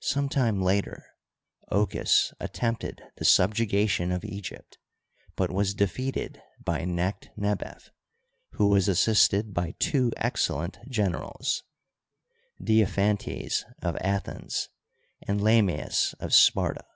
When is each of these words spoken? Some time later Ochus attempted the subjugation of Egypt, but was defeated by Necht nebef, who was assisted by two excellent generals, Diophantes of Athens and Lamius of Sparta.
Some 0.00 0.30
time 0.30 0.62
later 0.62 1.04
Ochus 1.70 2.32
attempted 2.40 3.02
the 3.18 3.26
subjugation 3.26 4.10
of 4.12 4.24
Egypt, 4.24 4.78
but 5.36 5.52
was 5.52 5.74
defeated 5.74 6.40
by 6.64 6.84
Necht 6.84 7.28
nebef, 7.36 7.90
who 8.52 8.68
was 8.68 8.88
assisted 8.88 9.52
by 9.52 9.72
two 9.78 10.10
excellent 10.16 10.78
generals, 10.88 11.64
Diophantes 12.58 13.66
of 13.82 13.98
Athens 14.00 14.70
and 15.26 15.38
Lamius 15.42 16.14
of 16.18 16.32
Sparta. 16.32 16.86